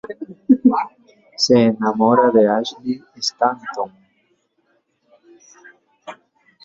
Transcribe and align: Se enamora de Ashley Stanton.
Se 1.37 1.53
enamora 1.61 2.31
de 2.31 2.47
Ashley 2.47 3.03
Stanton. 3.17 3.91